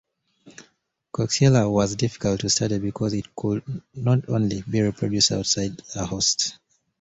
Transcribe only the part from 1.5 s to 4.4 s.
was difficult to study because it could not